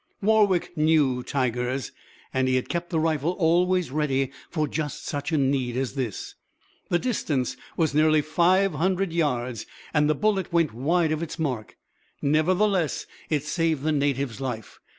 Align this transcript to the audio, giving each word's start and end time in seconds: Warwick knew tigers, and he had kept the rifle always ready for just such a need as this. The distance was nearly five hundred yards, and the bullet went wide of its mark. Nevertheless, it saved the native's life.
Warwick 0.19 0.75
knew 0.75 1.21
tigers, 1.21 1.91
and 2.33 2.47
he 2.47 2.55
had 2.55 2.69
kept 2.69 2.89
the 2.89 2.99
rifle 2.99 3.33
always 3.33 3.91
ready 3.91 4.31
for 4.49 4.67
just 4.67 5.05
such 5.05 5.31
a 5.31 5.37
need 5.37 5.77
as 5.77 5.93
this. 5.93 6.33
The 6.89 6.97
distance 6.97 7.55
was 7.77 7.93
nearly 7.93 8.23
five 8.23 8.73
hundred 8.73 9.13
yards, 9.13 9.67
and 9.93 10.09
the 10.09 10.15
bullet 10.15 10.51
went 10.51 10.73
wide 10.73 11.11
of 11.11 11.21
its 11.21 11.37
mark. 11.37 11.77
Nevertheless, 12.19 13.05
it 13.29 13.43
saved 13.43 13.83
the 13.83 13.91
native's 13.91 14.41
life. 14.41 14.79